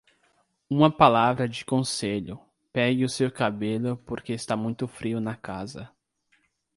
[0.67, 2.39] Uma palavra de conselho,
[2.73, 5.91] pegue o seu cabelo porque está muito frio na casa.